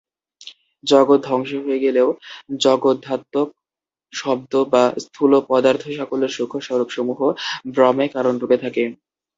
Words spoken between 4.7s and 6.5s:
বা স্থূল পদার্থসকলের